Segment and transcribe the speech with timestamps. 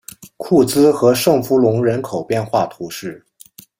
[0.35, 3.23] 库兹和圣弗龙人口变化图示